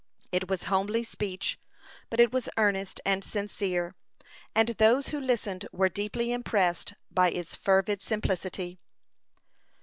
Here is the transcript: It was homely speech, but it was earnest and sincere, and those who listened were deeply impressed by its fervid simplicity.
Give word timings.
It 0.31 0.49
was 0.49 0.63
homely 0.63 1.03
speech, 1.03 1.59
but 2.09 2.19
it 2.19 2.31
was 2.31 2.49
earnest 2.57 2.99
and 3.05 3.23
sincere, 3.23 3.93
and 4.55 4.69
those 4.69 5.09
who 5.09 5.19
listened 5.19 5.67
were 5.71 5.89
deeply 5.89 6.31
impressed 6.31 6.95
by 7.11 7.29
its 7.29 7.55
fervid 7.55 8.01
simplicity. 8.01 8.79